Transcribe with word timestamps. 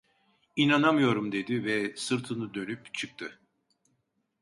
İnanamıyorum 0.55 1.31
dedi 1.31 1.63
ve 1.63 1.95
sırtını 1.95 2.53
dönüp 2.53 2.93
çıktı. 2.93 3.39